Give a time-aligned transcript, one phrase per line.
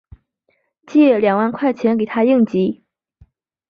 [0.87, 2.83] 借两万块给她应急